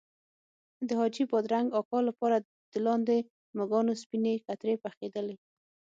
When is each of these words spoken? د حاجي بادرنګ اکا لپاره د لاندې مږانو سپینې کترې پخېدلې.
د 0.87 0.89
حاجي 0.99 1.23
بادرنګ 1.31 1.67
اکا 1.79 1.99
لپاره 2.09 2.37
د 2.71 2.73
لاندې 2.85 3.17
مږانو 3.57 3.93
سپینې 4.01 4.33
کترې 4.45 4.75
پخېدلې. 4.83 5.35